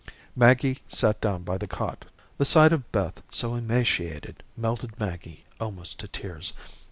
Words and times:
Maggie 0.35 0.79
sat 0.87 1.21
down 1.21 1.43
by 1.43 1.59
the 1.59 1.67
cot. 1.67 2.05
The 2.39 2.43
sight 2.43 2.73
of 2.73 2.91
Beth 2.91 3.21
so 3.29 3.53
emaciated 3.53 4.41
melted 4.57 4.99
Maggie 4.99 5.45
almost 5.59 5.99
to 5.99 6.07
tears. 6.07 6.53